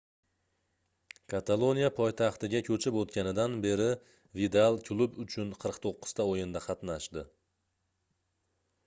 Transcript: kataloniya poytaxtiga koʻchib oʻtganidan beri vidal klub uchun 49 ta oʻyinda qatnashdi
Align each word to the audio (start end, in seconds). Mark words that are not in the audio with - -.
kataloniya 1.33 1.91
poytaxtiga 1.97 2.61
koʻchib 2.69 2.97
oʻtganidan 3.01 3.57
beri 3.65 3.89
vidal 4.41 4.79
klub 4.89 5.21
uchun 5.25 5.53
49 5.67 6.17
ta 6.21 6.27
oʻyinda 6.33 6.63
qatnashdi 6.65 7.25